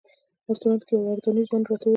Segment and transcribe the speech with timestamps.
[0.47, 1.89] رسټورانټ کې یو اردني ځوان راته وویل.